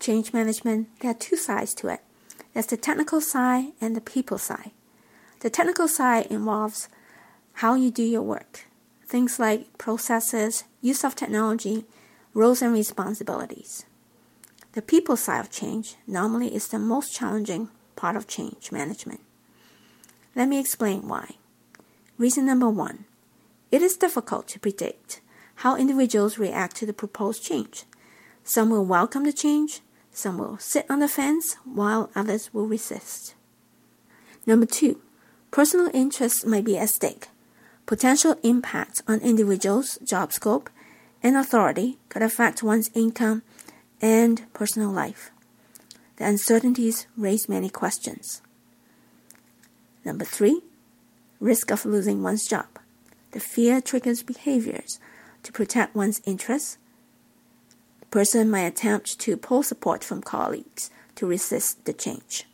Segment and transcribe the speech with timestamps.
[0.00, 2.00] change management, there are two sides to it.
[2.52, 4.70] There's the technical side and the people side.
[5.40, 6.88] The technical side involves
[7.54, 8.66] how you do your work,
[9.06, 11.84] things like processes, use of technology,
[12.32, 13.84] roles and responsibilities.
[14.72, 19.20] The people side of change normally is the most challenging part of change management.
[20.34, 21.36] Let me explain why.
[22.18, 23.04] Reason number one
[23.70, 25.20] it is difficult to predict
[25.56, 27.84] how individuals react to the proposed change.
[28.44, 29.80] Some will welcome the change,
[30.12, 33.34] some will sit on the fence, while others will resist.
[34.46, 35.00] Number two,
[35.50, 37.28] personal interests may be at stake.
[37.86, 40.68] Potential impact on individuals' job scope
[41.22, 43.42] and authority could affect one's income
[44.00, 45.30] and personal life.
[46.16, 48.42] The uncertainties raise many questions.
[50.04, 50.60] Number three,
[51.40, 52.66] risk of losing one's job.
[53.30, 55.00] The fear triggers behaviors
[55.42, 56.76] to protect one's interests.
[58.14, 62.44] Person might attempt to pull support from colleagues to resist the change.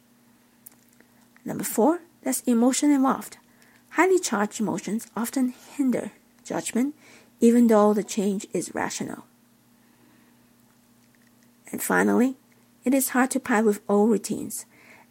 [1.44, 3.36] Number four, there's emotion involved.
[3.90, 6.12] Highly charged emotions often hinder
[6.44, 6.94] judgment,
[7.40, 9.26] even though the change is rational.
[11.70, 12.36] And finally,
[12.82, 14.64] it is hard to part with old routines,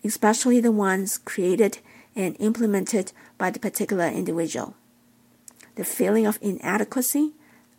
[0.04, 1.78] especially the ones created
[2.16, 4.74] and implemented by the particular individual.
[5.76, 7.34] The feeling of inadequacy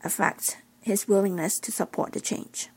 [0.05, 2.69] affects his willingness to support the change.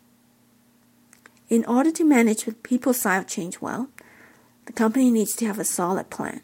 [1.49, 3.89] In order to manage the people side of change well,
[4.65, 6.41] the company needs to have a solid plan.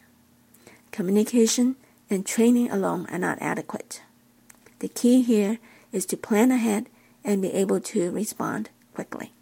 [0.92, 1.76] Communication
[2.08, 4.02] and training alone are not adequate.
[4.80, 5.58] The key here
[5.92, 6.88] is to plan ahead
[7.24, 9.32] and be able to respond quickly.